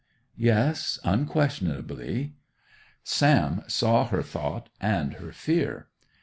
[0.35, 0.97] 'Yes.
[1.03, 2.33] Unquestionably.'
[3.03, 5.89] Sam saw her thought and her fear.